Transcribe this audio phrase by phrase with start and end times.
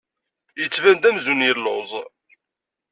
[0.61, 1.89] Yettban-d amzun yelluẓ.